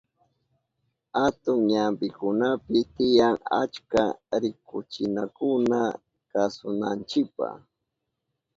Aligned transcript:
Atun 1.25 1.57
ñampikunapi 1.69 2.79
tiyan 2.95 3.35
achka 3.61 4.03
rikuchinakuna 4.41 5.79
kasunanchipa. 6.31 7.47